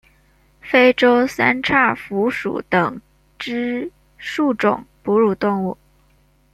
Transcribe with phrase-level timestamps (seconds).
[0.59, 2.99] 非洲三叉蝠属等
[3.37, 5.77] 之数种哺乳动物。